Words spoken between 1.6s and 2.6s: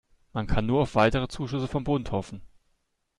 vom Bund hoffen.